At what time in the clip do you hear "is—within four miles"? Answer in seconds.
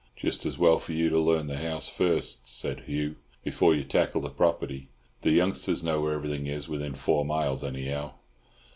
6.47-7.63